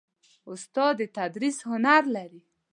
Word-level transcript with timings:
استاد 0.51 0.93
د 0.99 1.01
تدریس 1.17 1.57
هنر 1.69 2.03
لري. 2.15 2.41